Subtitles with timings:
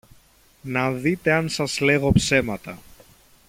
[0.61, 2.77] να δείτε αν σας λέγω ψέματα.